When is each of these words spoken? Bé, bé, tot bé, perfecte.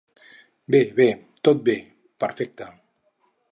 Bé, 0.75 0.79
bé, 0.99 1.05
tot 1.49 1.61
bé, 1.69 1.77
perfecte. 2.25 2.71